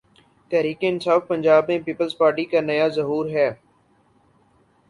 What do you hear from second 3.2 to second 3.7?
ہے۔